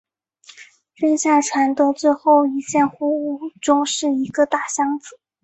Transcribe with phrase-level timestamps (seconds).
[0.95, 5.19] 扔下船的最后一件货物中是一个大箱子。